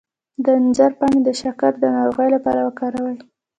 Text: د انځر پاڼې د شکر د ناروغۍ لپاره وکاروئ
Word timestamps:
د 0.43 0.45
انځر 0.59 0.91
پاڼې 0.99 1.19
د 1.27 1.29
شکر 1.41 1.71
د 1.79 1.83
ناروغۍ 1.95 2.29
لپاره 2.35 2.59
وکاروئ 2.67 3.17